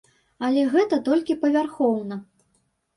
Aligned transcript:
Але 0.47 0.63
гэта 0.73 0.99
толькі 1.11 1.37
павярхоўна. 1.47 2.23